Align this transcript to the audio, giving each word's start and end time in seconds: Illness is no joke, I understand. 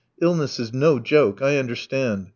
Illness 0.19 0.59
is 0.59 0.73
no 0.73 0.97
joke, 0.97 1.43
I 1.43 1.57
understand. 1.59 2.29